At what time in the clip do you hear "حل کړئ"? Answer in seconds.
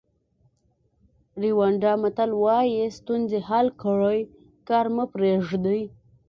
3.49-4.19